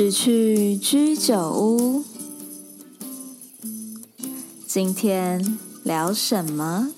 [0.00, 2.04] 只去居酒屋，
[4.64, 6.92] 今天聊什么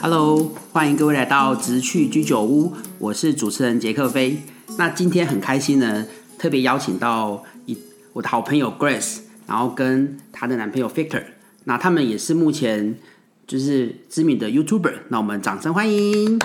[0.00, 4.40] ？Hello，欢迎各位来到直去居酒屋，我是主持人杰克飞。
[4.78, 6.06] 那今天很开心呢，
[6.38, 7.76] 特别邀请到一
[8.12, 9.21] 我的好朋友 Grace。
[9.46, 11.24] 然后跟她的男朋友 Faker，
[11.64, 12.96] 那他们也是目前
[13.46, 16.38] 就是知名的 YouTuber，那我们掌声欢迎。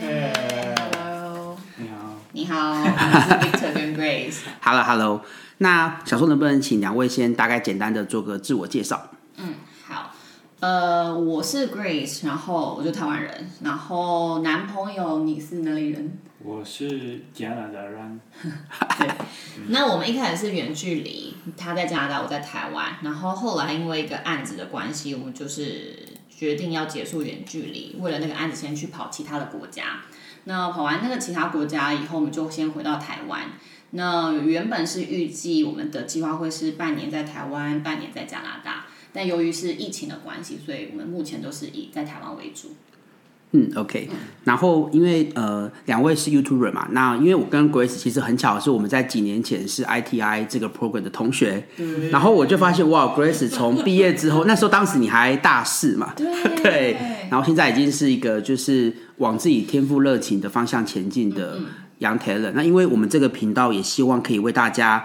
[0.00, 2.84] Hello，你好，你好，我
[3.20, 4.38] 是 Victor 跟 Grace。
[4.60, 5.22] Hello，Hello，
[5.58, 9.10] 那想说能不能请两位先大概简单的做个自我介绍？
[9.36, 9.54] 嗯，
[9.86, 10.14] 好，
[10.60, 16.18] 呃，我是 Grace，然后我就台湾人，然后男朋友你是哪里人？
[16.40, 18.20] 我是加拿大人。
[18.98, 19.08] 对，
[19.68, 22.96] 那我们一开始是远距离，他在加拿大，我在台湾。
[23.02, 25.98] 然后后来因为一个案子的关系，我们就是
[26.30, 30.00] 决定要结束远距离，为了那个案子先去跑其他的国家。
[30.44, 33.50] 那跑完那个其他国家以后，我们就先回到台湾。
[33.90, 38.86] 那原本是预计我们的计划会是半年在台湾，半年在加拿大。
[39.12, 42.76] 但由于是疫情的关系，所以我们目前都是以在台湾为主。
[43.52, 44.06] 嗯，OK，
[44.44, 56.26] 然后因为呃两位是 YouTuber 嘛，那因为我跟 Grace 其实很巧，是我们在几年前是 ITI 这个 program 的同学，对然后我就发现哇，Grace 从毕业之后，那时候当时你还大四嘛，对，
[56.62, 56.96] 对，
[57.30, 61.58] 然后现在已经是一个就是往自己天赋热情的方向前进的
[62.00, 62.52] young talent。
[62.54, 65.02] 那因为我们这个频道也希望可以为大家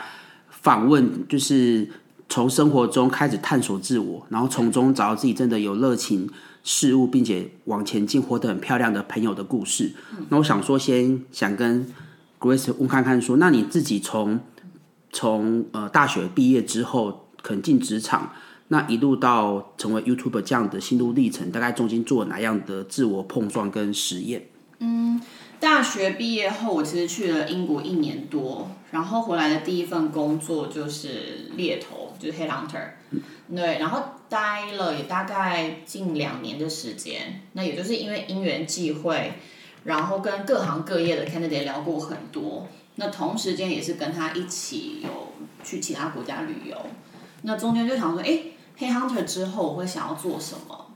[0.50, 1.88] 访问，就是
[2.28, 6.30] 从生活中开始探索自我，然后从中找到自己真的有热情。
[6.64, 9.92] 事物，并且往前进，活得很漂亮的朋友的故事。
[10.30, 11.86] 那我想说，先想跟
[12.40, 14.40] Grace 问看看，说，那你自己从
[15.12, 18.34] 从呃大学毕业之后，肯进职场，
[18.70, 24.48] 那一路到成为 YouTuber 这样的心路历程，大概中间做了哪样的自我碰撞跟实验？
[24.80, 25.22] 嗯，
[25.60, 32.92] 大学毕业后，我其实去了英国一年多，然后回来的第一份工作就是猎头，就是 Headhunter。
[33.56, 39.34] 对，然后待了也大概近两年的时间，那也就是因为因缘际会，
[39.84, 46.78] 然后跟各行各业的 candidate 聊过很多，那同时间也是跟他一起有去其他国家旅游，
[47.44, 48.40] 那中间就想说，哎
[48.78, 50.88] ，Headhunter 之后我会想要做什么？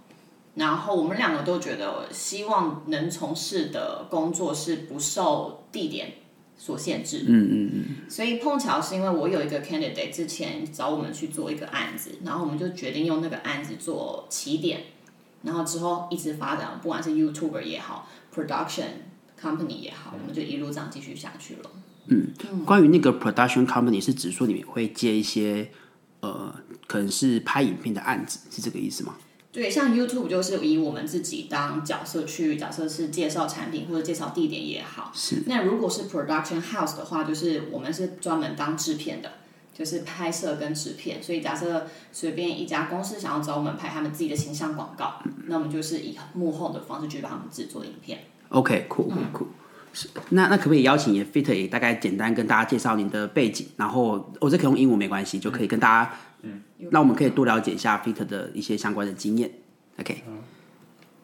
[0.56, 6.14] 然后我们两个都觉得，希望能从事的工作是不受地点。
[6.58, 14.82] 所限制，嗯嗯嗯，所以碰巧是因为我有一个 candidate 之前找我们去做一个案子，然后我们就决定用那个案子做起点，
[15.44, 18.88] 然后之后一直发展，不管是 YouTuber 也好，production
[19.40, 21.72] company 也好，我们就一路这样继续下去了。
[22.08, 22.32] 嗯，
[22.66, 25.70] 关于那个 production company 是指说你们会接一些
[26.22, 26.56] 呃，
[26.88, 29.16] 可能是拍影片的案子，是这个意思吗？
[29.58, 35.12] 对，像 YouTube 就是以我们自己当角色去，假设是介绍产品或者介绍地点也好。
[35.16, 35.42] 是。
[35.48, 39.32] 那如果是 Production House 的话，就是我们是专门当制片的，
[39.74, 41.24] 就是拍摄跟制片。
[41.24, 48.20] 所以假设随便一家公司想要找我们拍他们自己的形象广告，嗯、那我们就是以幕后的方式去帮他们制作影片。
[48.52, 49.48] Okay, cool, cool.
[49.92, 50.08] 是。
[50.30, 53.66] 那那可不可以邀请也 Victor 也大概简单跟大家介绍您的背景？
[53.78, 56.14] 然后我这可以用英文没关系，就可以跟大家。
[56.43, 59.51] 嗯，那我们可以多了解一下 Victor 的一些相关的经验。
[59.99, 60.23] OK。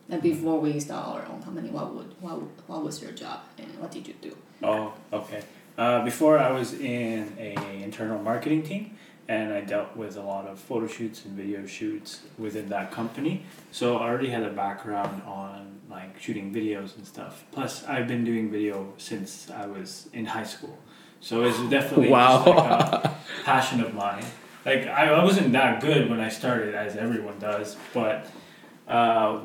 [0.07, 3.69] 那 before we start our own company, what would what what was your job and
[3.79, 4.31] what did you do?
[4.63, 5.43] Oh, okay.
[5.77, 8.97] Uh, before I was in a internal marketing team,
[9.29, 13.43] and I dealt with a lot of photo shoots and video shoots within that company.
[13.71, 17.45] So I already had a background on like shooting videos and stuff.
[17.53, 20.79] Plus, I've been doing video since I was in high school.
[21.21, 22.45] So it's definitely wow.
[22.47, 23.15] like a
[23.45, 24.25] passion of mine
[24.66, 28.28] like I, I wasn't that good when I started, as everyone does, but
[28.88, 29.42] uh,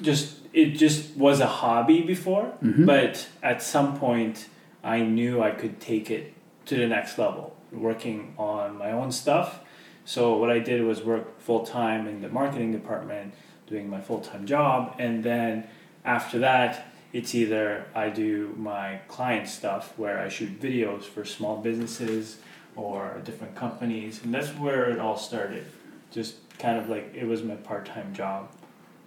[0.00, 2.52] just it just was a hobby before.
[2.62, 2.86] Mm-hmm.
[2.86, 4.48] But at some point,
[4.82, 6.34] I knew I could take it
[6.66, 9.60] to the next level, working on my own stuff.
[10.04, 13.34] So what I did was work full time in the marketing department,
[13.66, 15.66] doing my full time job, and then
[16.04, 16.88] after that.
[17.14, 22.38] It's either I do my client stuff where I shoot videos for small businesses
[22.76, 25.64] or different companies, and that's where it all started.
[26.10, 28.50] Just kind of like it was my part time job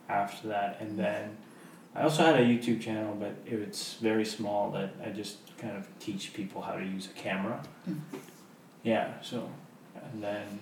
[0.10, 1.38] after that, and then
[1.96, 5.76] I also had a YouTube channel, but it was very small that I just kind
[5.76, 7.64] of teach people how to use a camera.
[7.90, 8.00] Mm.
[8.84, 9.50] Yeah, so
[9.96, 10.60] and then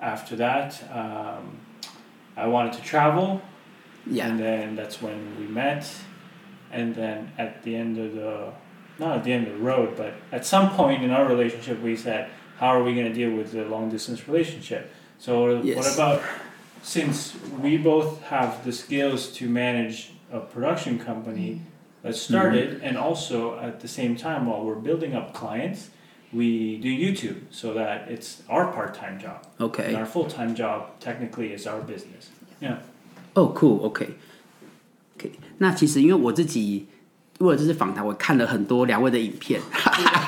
[0.00, 1.58] after that, um,
[2.36, 3.40] I wanted to travel.
[4.06, 4.28] Yeah.
[4.28, 5.88] And then that's when we met.
[6.70, 8.52] And then at the end of the
[8.99, 11.95] not at the end of the road, but at some point in our relationship, we
[11.95, 14.91] said, how are we going to deal with the long distance relationship?
[15.19, 15.77] So Yes.
[15.77, 16.21] what about
[16.81, 21.61] since we both have the skills to manage a production company,
[22.03, 25.89] let's start it and also at the same time while we're building up clients,
[26.33, 29.45] we do YouTube so that it's our part-time job.
[29.59, 32.29] And OK， our full-time job technically is our business.
[32.59, 32.77] Yeah.
[33.33, 35.31] 哦，cool，OK，OK。
[35.59, 36.87] 那其实因为我自己
[37.42, 39.60] 为了这次访谈，我看了很多两位的影片，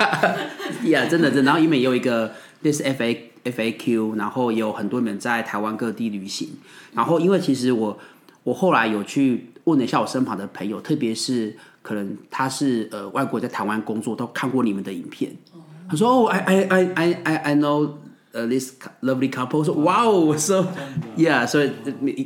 [0.85, 1.43] 呀，真的真的。
[1.43, 2.31] 然后因为有一个
[2.61, 6.49] this F A F A Q，然后也有很多人在台湾各地旅行。
[6.93, 7.97] 然后因为其实我
[8.43, 15.35] 我后来有去问了一下我身旁的朋友，特别是可能他是呃外国在台湾工作，都看过你们的影片。
[15.87, 17.91] 他说：“哦、I I I I I know
[18.35, 20.67] uh, this lovely couple。”说：“哇哦，so
[21.17, 21.71] yeah，所以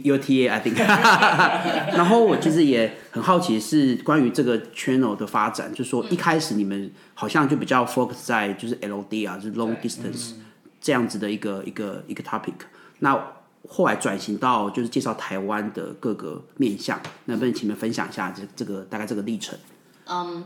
[0.03, 0.75] your TA I think。
[1.95, 10.33] ”然后我其实也很好奇是关于这个 channel 的发展，就是说一开始你们好像就比较 focus 在就是 LD 啊，就是 long distance
[10.81, 12.53] 这样子的一个一个一个 topic。
[12.99, 13.33] 那
[13.67, 19.57] 后来转型到就是介绍台湾的各个面向，能不能请你们分享一下这这个大概这个历程？
[20.05, 20.45] 嗯，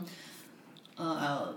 [0.96, 1.54] 呃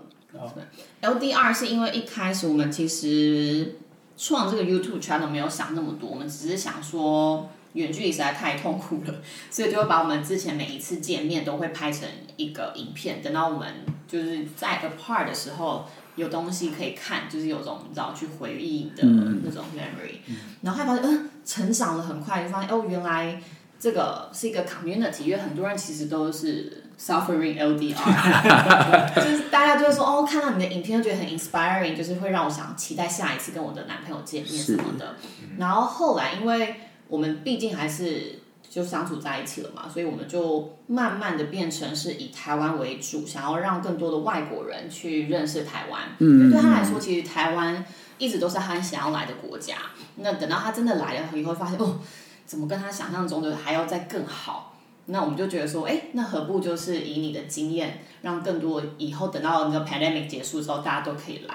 [1.02, 3.76] ，LDR 是因为一开始我们其实
[4.18, 9.14] 创这个 YouTube channel 没有想那么多，我们只是想说远距离实在太痛苦了，
[9.48, 13.72] 所以就会把我们之前每一次见面都会拍成一个影片，等到我们
[14.08, 15.86] 就是在 apart 的时候
[16.16, 20.18] 有东西可以看，就是有种你知道去回忆的那种 memory，、
[20.62, 23.40] 然后还发现嗯、呃、成长了很快，就发现哦原来
[23.78, 27.94] 这个是一个 community，因为很多人其实都是 suffering LDR，
[29.14, 35.14] 就是大家就会说哦，看到你的影片就觉得很 inspiring，就是会让我想期待下一次跟我的男朋友见面什么的。
[35.58, 36.74] 然后后来因为
[37.06, 46.02] 我们毕竟还是就相处在一起了嘛，所以我们就慢慢的变成是以台湾为主，想要让更多的外国人去认识台湾。
[46.18, 47.84] 嗯，因为对他来说，其实台湾
[48.18, 49.76] 一直都是他很想要来的国家。
[50.16, 51.98] 那等到他真的来了以后，发现哦，
[52.44, 54.67] 怎么跟他想象中的还要再更好？
[55.08, 61.54] 那我们就觉得说，哎，那何不就是以你的经验，让更多以后等到那个 pandemic 结束之后，大家都可以来。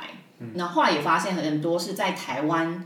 [0.56, 2.84] 那、嗯、后来也发现很多是在台湾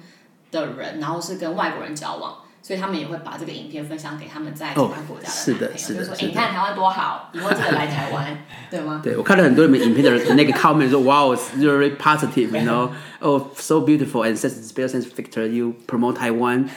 [0.51, 2.35] 的人，然后是跟外国人交往。
[2.59, 8.37] 所以他们也会把这个影片分享给他们在其他国家的男朋友，哦、是的，是的，就说：“哎，你看台湾多好，以后记得来台湾，
[8.69, 12.89] 对吗？” 对，我看了很多你们影片的人那个 comment 说：“Wow, it's very positive, you know?
[13.21, 15.47] Oh, so beautiful and such special sense, Victor.
[15.47, 16.69] You promote Taiwan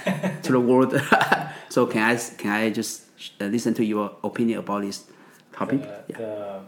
[0.44, 0.94] to the world.
[1.68, 3.00] so can I can I just
[3.38, 5.04] listen to your opinion about this
[5.52, 5.82] topic?
[5.82, 6.16] The, yeah.
[6.16, 6.60] the,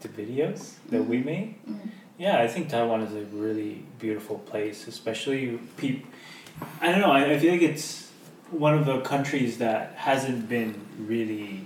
[0.00, 1.54] the videos that we made.
[2.18, 6.10] Yeah, I think Taiwan is a really beautiful place, especially people.
[6.80, 7.12] I don't know.
[7.12, 8.10] I, I feel like it's
[8.50, 11.62] one of the countries that hasn't been really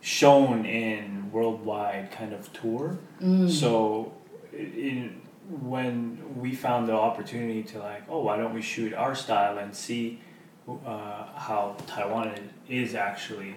[0.00, 2.98] shown in worldwide kind of tour.
[3.20, 3.50] Mm.
[3.50, 4.12] So,
[4.52, 9.58] in, when we found the opportunity to like, oh, why don't we shoot our style
[9.58, 10.20] and see
[10.68, 12.32] uh, how Taiwan
[12.68, 13.56] is actually,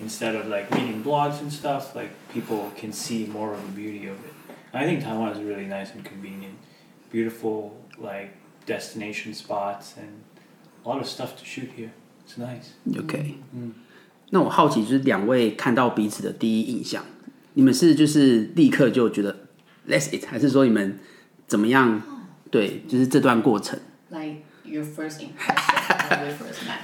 [0.00, 4.08] instead of like reading blogs and stuff, like people can see more of the beauty
[4.08, 4.32] of it.
[4.72, 6.54] I think Taiwan is really nice and convenient,
[7.10, 8.30] beautiful like
[8.66, 10.22] destination spots and
[10.84, 11.90] a lot of stuff to shoot here.
[12.24, 12.74] It's nice.
[12.96, 13.74] OK，嗯，
[14.30, 17.04] 那我好奇就是两位看到彼此的第一印象，
[17.54, 19.48] 你们是就是立刻就觉得
[19.88, 21.00] That's it，还是说你们
[21.48, 22.02] 怎么样？
[22.50, 23.78] 对，就是这段过程。
[24.08, 26.82] Like your first impression when we first met.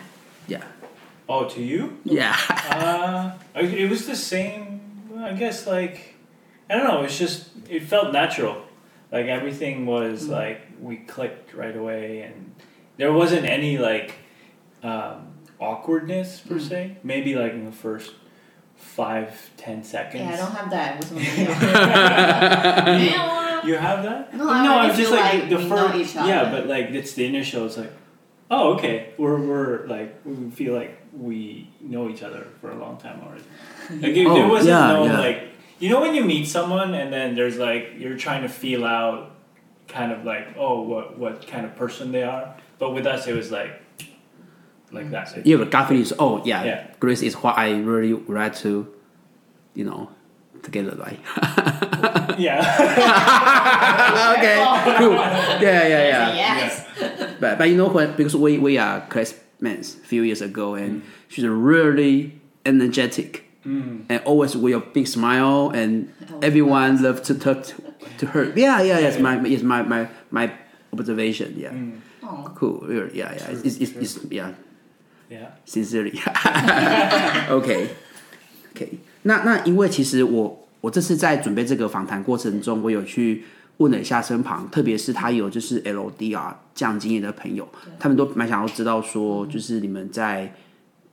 [0.49, 0.62] Yeah.
[1.26, 1.90] Oh, to you?
[2.05, 2.35] Yeah.
[2.72, 4.80] uh, it was the same.
[5.20, 6.16] I guess like
[6.70, 7.01] I don't know.
[7.04, 8.63] It's just it felt natural.
[9.12, 10.32] Like everything was mm-hmm.
[10.32, 12.56] like we clicked right away, and
[12.98, 14.13] there wasn't any like
[14.84, 16.68] um, awkwardness per mm-hmm.
[16.68, 16.98] se.
[17.04, 18.13] Maybe like in the first
[18.75, 20.24] five ten seconds.
[20.24, 21.12] Yeah, I don't have that.
[23.68, 24.34] you have that?
[24.34, 26.16] No, no I am just like, like the first.
[26.16, 27.66] Yeah, but like it's the initial.
[27.66, 27.92] It's like
[28.51, 29.13] oh, okay.
[29.17, 33.43] We're we're like we feel like we know each other for a long time already.
[34.03, 35.20] Like it, Oh, there wasn't yeah, no yeah.
[35.20, 35.39] like
[35.79, 39.31] you know when you meet someone and then there's like you're trying to feel out,
[39.88, 42.55] kind of like oh what what kind of person they are.
[42.79, 43.74] But with us, it was like
[44.91, 45.38] like that.
[45.38, 46.05] It- You have a gut feeling.
[46.20, 46.88] Oh yeah, Yeah.
[47.00, 48.88] Grace is what I really would like to,
[49.74, 50.10] you know,
[50.63, 51.20] together like.
[52.39, 52.62] yeah.
[54.38, 54.58] okay,
[54.98, 55.13] cool.
[55.62, 56.34] Yeah, yeah, yeah.
[56.34, 56.86] Yes.
[57.39, 61.03] But but you know when because we we are classmates a few years ago and
[61.27, 64.06] she's really energetic Mm.
[64.10, 67.75] and always with a big smile and Oh, everyone loves to talk to,
[68.18, 68.50] to her.
[68.58, 70.50] Yeah, yeah, yes, my yes my my my
[70.91, 71.53] observation.
[71.53, 72.01] Yeah, Mm.
[72.25, 72.50] Oh.
[72.58, 72.82] cool.
[72.82, 73.53] Really, Yeah, yeah.
[73.62, 74.53] It's, it's, it's, yeah.
[75.30, 75.51] Yeah.
[75.65, 76.18] Sincerely.
[77.53, 77.89] OK
[78.74, 83.44] OK，那那因为其实我我这次在准备这个访谈过程中，我有去
[83.78, 87.68] 问了一下身旁，特别是他有就是 LDR 这样经验的朋友，
[88.00, 90.54] 他们都蛮想要知道说，就是你们在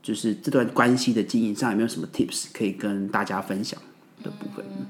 [0.02, 3.80] 就是这段关系的经营上有没有什么 tips 可以跟大家分享
[4.22, 4.64] 的部分？
[4.78, 4.86] 嗯、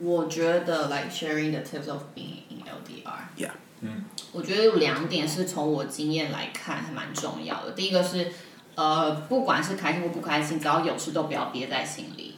[0.00, 3.50] 我觉得 like sharing the tips of being in LDR，yeah，
[3.80, 7.72] 嗯，我觉得有两点是从我经验来看还蛮重要的。
[7.72, 8.30] 第一个是，
[8.76, 12.31] 呃，不管是开心或不开心，只要有事都不要憋在心里。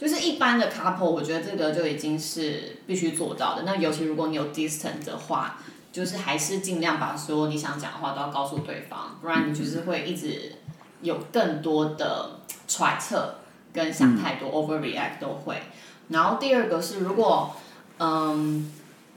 [0.00, 3.64] 就是一般的 couple，我觉得这个就已经是必须做到的。
[3.64, 5.58] 那尤其如果你有 distance 的话，
[5.92, 10.52] 就是还是尽量把所有你想讲的话都要告诉对方，不然你就是会一直
[11.02, 13.34] 有更多的揣测
[13.74, 15.60] 跟想太多、嗯、overreact 都会。
[16.08, 17.54] 然后第二个是，如果
[17.98, 18.72] 嗯，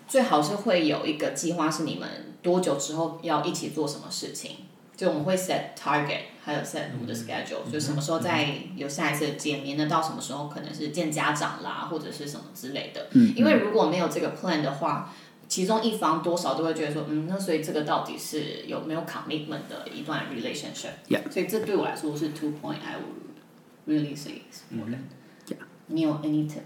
[0.05, 2.09] 最好是会有一个计划，是你们
[2.41, 4.57] 多久之后要一起做什么事情。
[4.97, 13.07] 就我们会 set target，还有 set 我们的 schedule，、嗯、就什么时候再有下一次的见面，那到什么时候可能是见家长啦，或者是什么之类的。
[13.11, 15.13] 嗯，因为如果没有这个 plan 的话，
[15.47, 21.31] 其中一方多少都会觉得说，嗯，那所以这个到底是有没有 commitment 的一段 relationship？Yeah.
[21.31, 25.03] 所以这对我来说是 two point I would really say is important.
[25.47, 25.63] Yeah.
[25.87, 26.63] 你有 any tip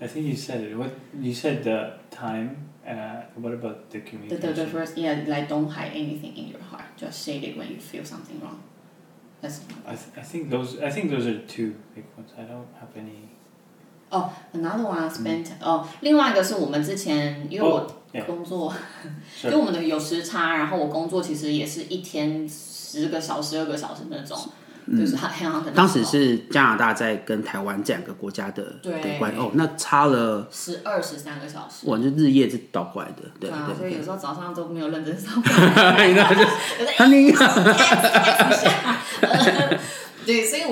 [0.00, 0.76] I think you said it.
[0.76, 2.64] What you said the time.
[2.86, 4.40] Uh, what about the communication?
[4.40, 6.84] The, the, the first, yeah, like don't hide anything in your heart.
[6.96, 8.62] Just say it when you feel something wrong.
[9.40, 9.62] That's.
[9.84, 12.30] I, th- I think those I think those are two big ones.
[12.38, 13.30] I don't have any.
[14.12, 15.48] Oh, another one I spent.
[15.60, 17.84] 哦，另外一个是我们之前，因为我
[18.24, 18.72] 工作，
[19.42, 24.38] 就我们的有时差，然后我工作其实也是一天十个小时、二个小时那种。
[24.97, 36.13] 就是他很好，当时是加拿大在跟台湾这两个国家的对关哦，那差了十二十三个小时，哇，就日夜是倒过来的，对对，所以有时候早上都没有认真上班，
[37.09, 37.37] 那个。
[40.23, 40.70] 对，所以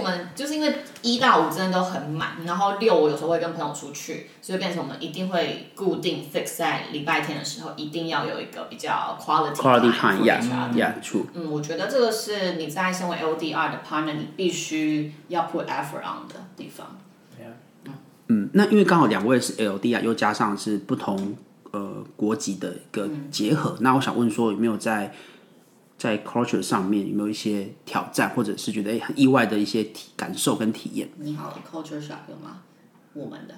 [1.20, 11.26] 一到五真的都很满，然后六我有时候会跟朋友出去，所以变成我们一定会固定 fix 在礼拜天的时候，一定要有一个比较 quality quality time，yeah，yeah，true。
[11.34, 16.98] 嗯，我觉得这个是你在身为 LDR 的 partner，你必须要 put effort on 的地方。
[17.38, 17.92] Yeah.
[18.30, 21.36] 嗯，那因为刚好两位是 LDR，又加上是不同
[21.72, 25.12] 呃国籍的一个结合，嗯、那我想问说有没有在
[25.99, 31.09] 在 culture 上面有没有一些挑战，或者是觉得诶很意外的一些体感受跟体验？
[31.17, 32.63] 你好，culture shock 有吗？
[33.15, 33.55] 我们的。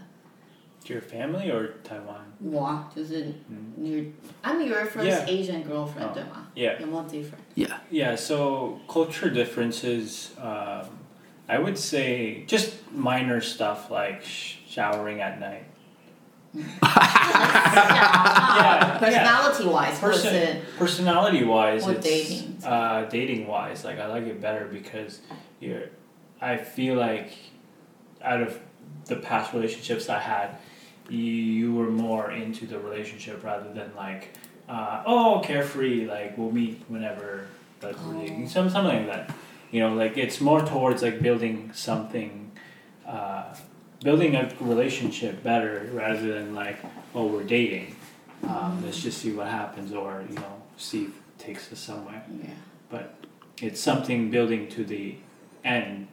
[0.89, 2.27] Your family or Taiwan？
[2.49, 3.27] 我啊，就是
[3.77, 4.13] 你，
[4.45, 6.47] I'm your first Asian girlfriend，对吗？
[6.55, 6.79] Yeah。
[6.81, 8.17] 有没有 different？Yeah。Yeah.
[8.17, 10.87] So culture differences, um,
[11.49, 15.65] I would say just minor stuff like showering at night.
[16.54, 16.68] yeah,
[19.00, 22.58] personality wise, Person, personality wise, or dating.
[22.64, 25.20] Uh, dating wise, like I like it better because
[25.60, 25.84] you're.
[26.42, 27.34] I feel like
[28.24, 28.60] out of
[29.06, 30.58] the past relationships I had,
[31.10, 34.30] you, you were more into the relationship rather than like,
[34.68, 37.46] uh, oh, carefree, like we'll meet whenever,
[37.82, 38.46] like oh.
[38.48, 39.36] some something like that.
[39.72, 42.52] You know, like it's more towards like building something.
[43.08, 43.56] Uh,
[44.03, 46.79] building a relationship better rather than like,
[47.15, 47.97] oh, we're dating.
[48.45, 52.23] Um, let's just see what happens, or you know, see if it takes us somewhere.
[52.43, 52.51] Yeah.
[52.91, 53.15] But
[53.61, 55.17] it's something building to the
[55.65, 56.09] end.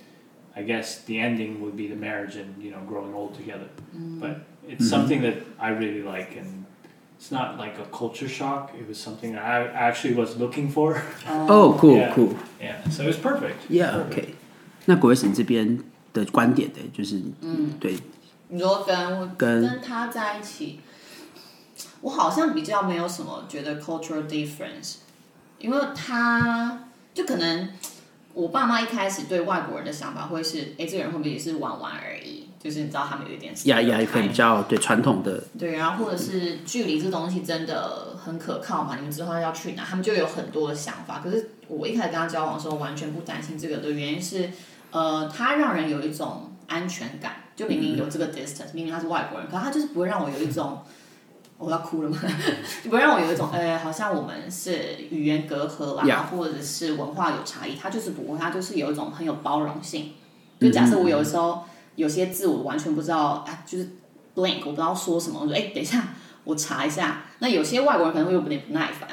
[0.55, 3.67] I guess the ending would be the marriage and you know growing old together.
[3.95, 4.19] Mm.
[4.19, 4.89] But it's mm-hmm.
[4.89, 6.65] something that I really like, and
[7.17, 8.73] it's not like a culture shock.
[8.79, 11.03] It was something I actually was looking for.
[11.27, 12.13] Oh, cool, yeah.
[12.13, 12.37] cool.
[12.61, 13.69] Yeah, so it was perfect.
[13.69, 14.17] Yeah, perfect.
[14.17, 14.35] okay.
[14.85, 15.79] 那国维这边
[16.24, 17.96] 的观点的，就是嗯，对。
[18.50, 20.80] 你说跟跟跟他在一起，
[22.00, 24.94] 我好像比较没有什么觉得 cultural difference，
[25.58, 27.68] 因为他就可能
[28.32, 32.48] 我爸妈一开始对外国人的想法会是，哎，这个人会不会也是玩玩而已？
[32.58, 38.96] 就是你知道他们有一点呀呀，一个比较对传统的对，然后或者是距离这东西真的很可靠嘛？
[38.96, 39.84] 你们之后要去哪？
[39.84, 41.20] 他们就有很多的想法。
[41.22, 44.48] 可是我一开始跟他交往的时候，完全不担心这个的原因是。
[44.90, 50.78] 呃，他让人有一种安全感，就明明有这个 distance，明明他是外国人，可是他就是不会让我有一种，
[51.58, 52.18] 我要哭了吗？
[52.82, 60.12] 就不会让我有一种，呃，好像我们是语言隔阂啦.或者是文化有差异，他就是不会，他就是有一种很有包容性。
[60.60, 61.64] 就假设我有的时候
[61.96, 63.90] 有些字我完全不知道，啊，就是
[64.34, 66.08] blank，我不知道说什么，我说，哎，等一下，
[66.44, 67.22] 我查一下。
[67.40, 69.08] 那有些外国人可能会有点不耐烦，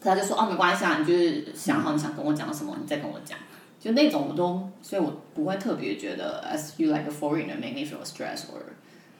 [0.00, 3.38] 可他就说，哦，没关系啊，你就是想好你想跟我讲什么，你再跟我讲。
[3.81, 8.73] 就那种我都，所以我不会特别觉得，as you like a foreigner make me feel stressed or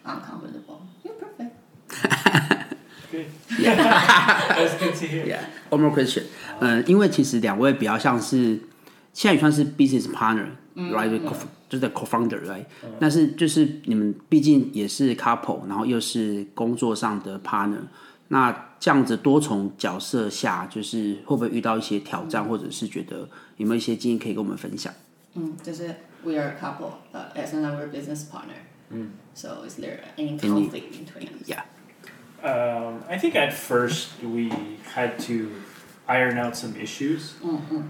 [0.03, 0.81] uncomfortable.
[1.03, 1.51] You're perfect.
[3.09, 3.27] Good.
[3.49, 5.25] That's good to hear.
[5.25, 5.45] Yeah.
[5.69, 6.23] One more question.
[6.59, 8.59] 嗯，因为其实两位比较像是，
[9.13, 11.19] 现在也算是 business partner ，right？
[11.69, 12.65] 就是 co-founder，right？
[12.99, 17.79] 但是就是你们毕竟也是 couple，然后又是工作上的 partner，
[18.32, 24.92] 那这样子多重角色下，就是会不会遇到一些挑战，或者是觉得有没有一些经验可以跟我们分享？
[25.34, 28.56] 嗯，就是 we are a couple, but as another business partner.
[28.88, 31.46] 嗯，so is there any conflict between us?
[31.46, 31.62] Yeah.
[32.42, 34.50] Um, I think at first we
[34.94, 35.48] had to
[36.06, 37.34] iron out some issues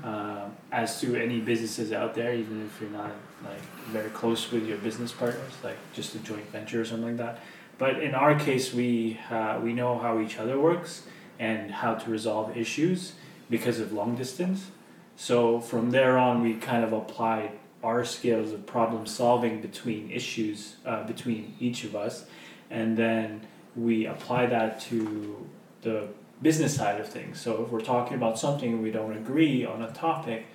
[0.04, 3.12] uh, as to any businesses out there, even if you're not
[3.44, 7.18] like very close with your business partners, like just a joint venture or something like
[7.18, 7.38] that.
[7.78, 11.02] But in our case, we uh, we know how each other works
[11.38, 13.14] and how to resolve issues
[13.50, 14.70] because of long distance.
[15.16, 17.52] So from there on, we kind of applied
[17.82, 22.24] our skills of problem solving between issues uh, between each of us,
[22.70, 25.46] and then we apply that to
[25.82, 26.08] the
[26.40, 27.40] business side of things.
[27.40, 30.46] So if we're talking about something we don't agree on a topic,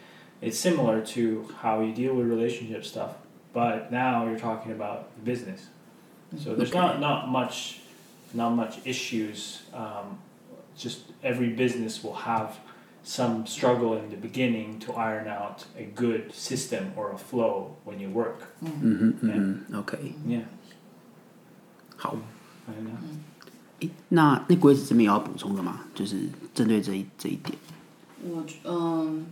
[0.42, 3.16] it's similar to how you deal with relationship stuff,
[3.54, 5.68] but now you're talking about business.
[6.39, 6.79] So there's Okay.
[6.79, 7.81] not not much,
[8.33, 9.63] not much issues.
[9.75, 10.19] Um,
[10.77, 12.55] just every business will have
[13.05, 17.99] some struggle in the beginning to iron out a good system or a flow when
[18.01, 18.39] you work.
[18.63, 20.45] 嗯哼嗯哼，OK， Yeah,
[21.97, 22.17] 好。
[22.69, 22.97] I know.
[23.81, 25.81] 诶那那鬼子这边有要补充的吗？
[25.95, 27.59] 就是针对这一这一点。
[28.25, 29.27] 我觉嗯，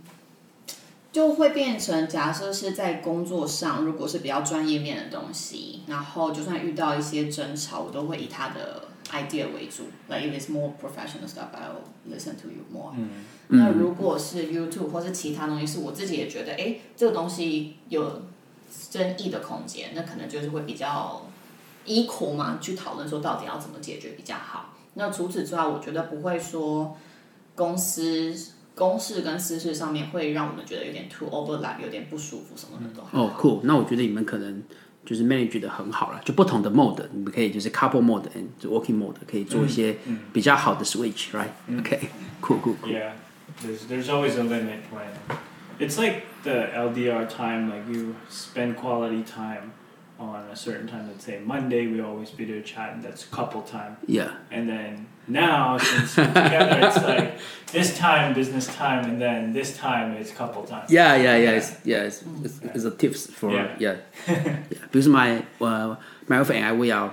[1.16, 9.84] 就会变成假设是在工作上，如果是比较专业面的东西，然后就算遇到一些争吵，我都会以他的 idea 为主。
[10.10, 12.92] Like if it's more professional stuff, I'll listen to you more.
[13.48, 18.20] 那如果是 YouTube 或是其他东西，是我自己也觉得，哎，这个东西有
[18.90, 21.22] 争议的空间，那可能就是会比较
[21.86, 24.74] equal 嘛，去讨论说到底要怎么解决比较好。
[24.92, 26.94] 那除此之外，我觉得不会说
[27.54, 28.36] 公司
[28.75, 34.63] 公事跟私事上面会让我们觉得有点 too overlap，有点不舒服什么的都还好哦、酷，那我觉得你们可能
[35.05, 39.97] 就是 manage 的很好了，就不同的 mode，你们可以就是 couple mode and 就 working mode 可以做一些
[40.31, 41.99] 比较好的 switch，right？OK，
[42.39, 42.87] 酷酷酷。
[42.87, 43.11] Yeah,
[43.63, 45.11] there's there's always a limit when
[45.79, 47.69] it's like the LDR time.
[47.69, 49.73] Like you spend quality time
[50.17, 51.07] on a certain time.
[51.07, 53.97] Let's say Monday, we always video chat, and that's couple time.
[54.07, 57.38] Yeah， And then now, since we're together, it's like
[57.72, 60.86] this time business time, and then this time is couple time.
[60.88, 63.74] yeah, yeah, yeah, it's, yeah, it's, it's, it's a tips for Yeah.
[63.78, 63.96] yeah,
[64.28, 64.58] yeah.
[64.92, 65.96] Because my uh,
[66.28, 67.10] my wife and I we are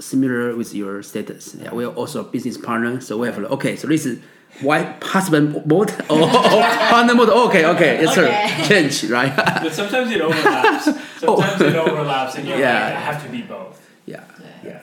[0.00, 1.54] similar with your status.
[1.54, 4.18] Yeah, we are also a business partner, so we have like, okay, so this is
[4.62, 7.28] wife husband mode or, or partner mode.
[7.28, 8.62] Okay, okay, it's Okay.
[8.62, 9.34] a change, right?
[9.62, 10.84] But sometimes it overlaps.
[11.20, 12.84] Sometimes it overlaps, and you're Yeah.
[12.84, 13.76] like, I have to be both.
[14.06, 14.24] yeah.
[14.64, 14.80] Yeah.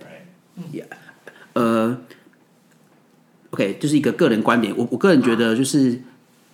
[0.00, 0.22] Right.
[0.72, 0.84] Yeah，
[1.54, 1.96] 呃
[3.50, 4.74] ，OK，就是一个个人观点。
[4.76, 6.00] 我我个人觉得，就是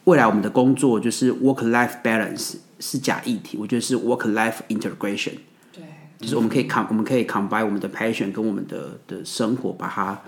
[0.05, 5.33] 未来我们的工作就是 work life balance 是假议题，我觉得是 work life integration，
[5.73, 5.83] 对，
[6.19, 10.21] 就是我们可以 com 我们可以 combine 我们的 passion 跟我们的的生活，把它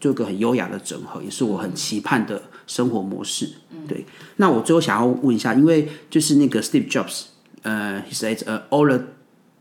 [0.00, 3.50] 做一个很优雅的整合，也是我很期盼的生活模式。
[3.88, 4.04] 对，
[4.36, 7.24] 那我最后想要问一下，因为就是那个 Steve Jobs，
[7.62, 8.98] 呃，he said，呃，all the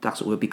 [0.01, 0.47] dots will be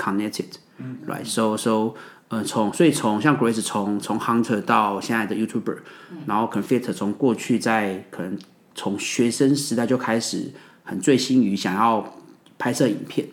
[0.78, 1.94] connected，right？So so
[2.28, 5.78] 呃，从所以从像 Grace 从从 Hunter 到现在的 YouTuber，、
[6.26, 8.38] 然后 Confit 从过去在可能
[8.74, 10.50] 从学生时代就开始
[10.82, 12.16] 很醉心于想要
[12.58, 13.28] 拍摄影片，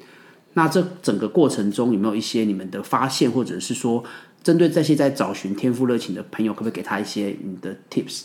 [0.54, 4.04] 那这整个过程中有没有一些你们的发现，或者是说
[4.44, 8.24] 针对这些在找寻天赋热情的朋友，可不可以给他一些你的 tips？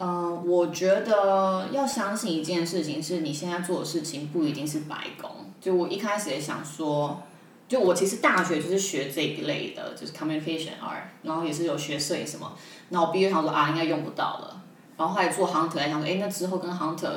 [0.00, 5.47] 嗯，我觉得要相信一件事情，是你现在做的事情不一定是白工。
[5.60, 7.22] 就我一开始也想说，
[7.68, 12.56] 就我其实大学就是学这一类的，就是 communication art，然后也是有学摄影什么。
[12.90, 14.62] 那我毕业想说啊，应该用不到了。
[14.96, 17.10] 然后后来做 hunter 来想说，哎，那之后跟 hunter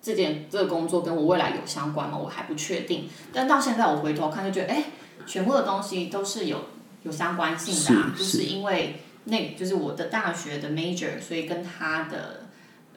[0.00, 2.16] 这件这个工作跟我未来有相关吗？
[2.16, 3.08] 我还不确定。
[3.32, 4.84] 但到现在我回头看就觉得，哎，
[5.26, 6.58] 全部的东西都是有
[7.02, 9.00] 有相关性的、啊，是就是因为。
[9.24, 12.39] 那就是我的大学的 major，所以跟他的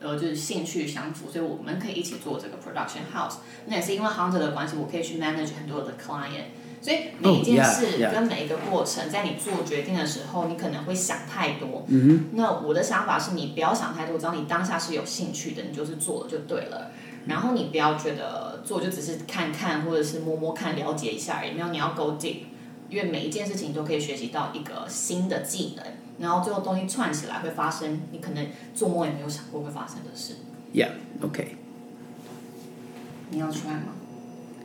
[0.03, 3.37] 呃就是兴趣相符，所以我们可以一起做这个 production house。
[3.65, 6.51] 那也是因为 hunter 的关系，我可以去 manage 很多的 client。
[6.81, 8.13] 所以每一件事 Oh.
[8.13, 11.85] 跟每一个过程，在你做决定的时候，你可能会想太多。
[11.87, 16.91] 嗯那我的想法是你不要想太多，只要你当下是有兴趣的，你就是做了就对了。
[17.25, 22.39] 然后你不要觉得做就只是看看或者是摸摸看，了解一下而已，没有你要 go deep，
[22.89, 25.85] 因为每一件事情都可以学习到一个新的技能。
[26.18, 30.34] 然后最后东西串起来会发生，你可能做梦也没有想过会发生的事。
[30.74, 31.56] ，Yeah，OK，、
[33.30, 33.94] 你要 try 吗？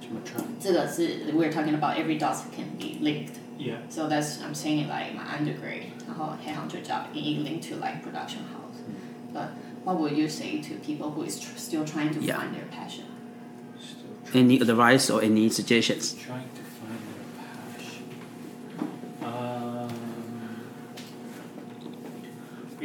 [0.02, 0.42] 怎么 try?
[0.60, 3.36] 这个是 we're talking about every dot can be linked.
[3.58, 3.78] Yeah.
[3.90, 8.42] So that's I'm saying like my undergrad, 然后 headhunter job it linked to like production
[8.52, 8.82] house.
[9.34, 9.50] But
[9.86, 12.38] what would you say to people who is tr still trying to Yeah.
[12.40, 13.06] find their passion?
[14.34, 16.16] Any advice or any suggestions?
[16.16, 16.50] Trying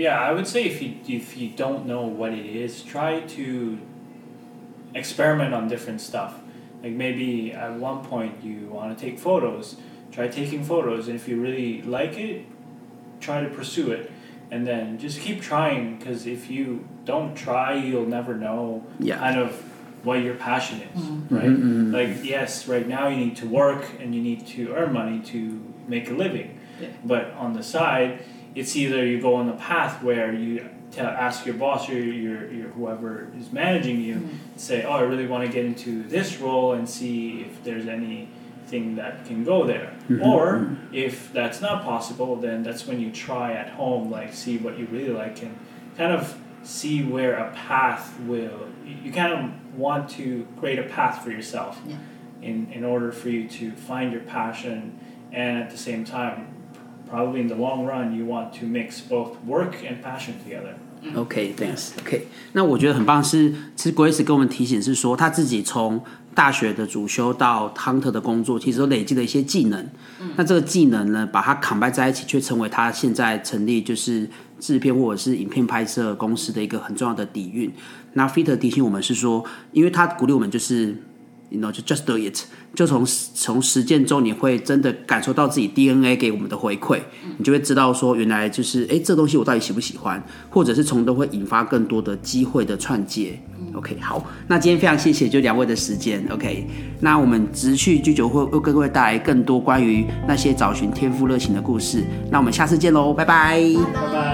[0.04, 0.90] yeah, I would say if you
[1.20, 3.46] if you don't know what it is, try to
[5.02, 6.34] experiment on different stuff.
[6.84, 9.66] Like maybe at one point you want to take photos,
[10.12, 12.46] try taking photos, and if you really like it,
[13.22, 14.12] try to pursue it,
[14.52, 15.98] and then just keep trying.
[15.98, 16.66] Because if you
[17.06, 19.18] don't try, you'll never know Yeah.
[19.26, 19.50] kind of
[20.04, 21.02] what your passion is,
[21.38, 21.50] right?
[21.50, 21.94] Mhm.
[21.94, 25.40] Like yes, right now you need to work and you need to earn money to
[25.88, 26.50] make a living,
[26.82, 26.90] Yeah.
[27.06, 28.12] but on the side,
[28.56, 32.52] it's either you go on the path where you tell, ask your boss or your,
[32.52, 34.38] your whoever is managing you, mm-hmm.
[34.58, 38.96] say, oh, I really want to get into this role and see if there's anything
[38.96, 39.96] that can go there.
[40.08, 40.24] Mm-hmm.
[40.24, 40.94] Or mm-hmm.
[40.94, 44.86] if that's not possible, then that's when you try at home, like see what you
[44.92, 45.58] really like and
[45.98, 48.68] kind of see where a path will.
[48.86, 51.98] You you kind of want to create a path for yourself Yeah.
[52.42, 55.00] in, in order for you to find your passion
[55.32, 56.54] and at the same time
[57.14, 60.74] probably in the long run you want to mix both work and passion together
[61.16, 66.02] OK，thanks、OK，那我觉得很棒是，其实 Grace 跟我们提醒是说，他自己从
[66.34, 69.86] 大学的主修到 Hunter 的工作，其实都累积了一些技能。
[70.38, 74.30] 那这个技能呢，把它 combine 在一起，却成为他现在成立就是
[74.62, 77.70] 制片或者是影片拍摄公司的一个很重要的底蕴。
[78.14, 80.96] 那 Fit 提醒我们是说，因为他鼓励我们就是。
[81.54, 82.36] You know 就 just do it，
[82.74, 87.00] 就从从实践中你会真的感受到自己 DNA 给我们的回馈，
[87.38, 93.40] 你就会知道说原来就是哎这东西我到底喜不喜欢，或者是从中会引发更多的机会的串接。
[93.76, 96.26] OK，好，那今天非常谢谢就两位的时间。
[96.32, 96.68] OK，
[97.00, 102.04] 那我们持续居酒会会跟各位带来更多关于那些找寻天赋热情的故事。
[102.32, 103.62] 那我们下次见喽，拜拜。
[103.94, 104.33] 拜拜